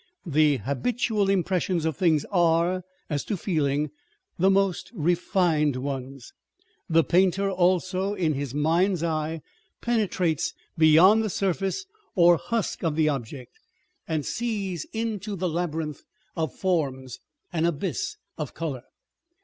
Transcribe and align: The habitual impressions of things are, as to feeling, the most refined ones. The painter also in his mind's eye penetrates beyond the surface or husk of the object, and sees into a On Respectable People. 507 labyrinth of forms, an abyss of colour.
The 0.25 0.57
habitual 0.57 1.29
impressions 1.29 1.85
of 1.85 1.95
things 1.95 2.25
are, 2.31 2.81
as 3.07 3.23
to 3.25 3.37
feeling, 3.37 3.91
the 4.39 4.49
most 4.49 4.89
refined 4.95 5.75
ones. 5.75 6.33
The 6.89 7.03
painter 7.03 7.51
also 7.51 8.15
in 8.15 8.33
his 8.33 8.51
mind's 8.51 9.03
eye 9.03 9.43
penetrates 9.79 10.55
beyond 10.75 11.21
the 11.21 11.29
surface 11.29 11.85
or 12.15 12.37
husk 12.37 12.83
of 12.83 12.95
the 12.95 13.09
object, 13.09 13.51
and 14.07 14.25
sees 14.25 14.85
into 14.85 15.03
a 15.03 15.03
On 15.03 15.13
Respectable 15.13 15.37
People. 15.37 15.93
507 16.33 16.41
labyrinth 16.41 16.49
of 16.49 16.59
forms, 16.59 17.19
an 17.53 17.65
abyss 17.67 18.15
of 18.39 18.55
colour. 18.55 18.81